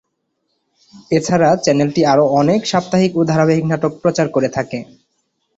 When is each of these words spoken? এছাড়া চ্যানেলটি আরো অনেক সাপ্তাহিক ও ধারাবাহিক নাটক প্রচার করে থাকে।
এছাড়া 1.11 1.49
চ্যানেলটি 1.63 2.01
আরো 2.05 2.23
অনেক 2.39 2.61
সাপ্তাহিক 2.71 3.11
ও 3.15 3.31
ধারাবাহিক 3.31 3.65
নাটক 3.67 3.91
প্রচার 4.03 4.27
করে 4.35 4.49
থাকে। 4.57 4.79